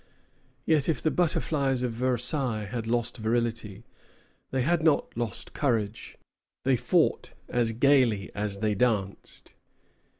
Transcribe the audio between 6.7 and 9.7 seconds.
fought as gayly as they danced.